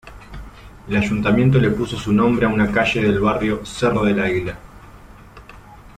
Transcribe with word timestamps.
El 0.87 0.95
ayuntamiento 0.97 1.59
le 1.59 1.69
puso 1.69 1.95
su 1.95 2.11
nombre 2.11 2.47
a 2.47 2.49
una 2.49 2.71
calle 2.71 3.03
del 3.03 3.19
barrio 3.19 3.63
Cerro 3.63 4.03
del 4.03 4.19
Águila. 4.19 4.57